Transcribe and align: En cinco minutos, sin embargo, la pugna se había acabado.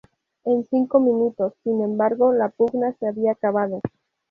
En 0.45 0.65
cinco 0.71 0.99
minutos, 0.99 1.53
sin 1.63 1.83
embargo, 1.83 2.33
la 2.33 2.49
pugna 2.49 2.91
se 2.99 3.05
había 3.05 3.33
acabado. 3.33 3.81